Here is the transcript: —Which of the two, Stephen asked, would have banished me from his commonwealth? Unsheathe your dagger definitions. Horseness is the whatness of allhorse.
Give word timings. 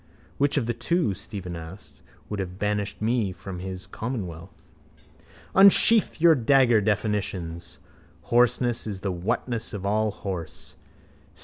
—Which 0.39 0.57
of 0.57 0.65
the 0.65 0.73
two, 0.73 1.13
Stephen 1.13 1.55
asked, 1.55 2.01
would 2.27 2.39
have 2.39 2.57
banished 2.57 3.03
me 3.03 3.31
from 3.31 3.59
his 3.59 3.85
commonwealth? 3.85 4.63
Unsheathe 5.53 6.15
your 6.17 6.33
dagger 6.33 6.81
definitions. 6.81 7.77
Horseness 8.33 8.87
is 8.87 9.01
the 9.01 9.11
whatness 9.13 9.73
of 9.75 9.85
allhorse. 9.85 10.75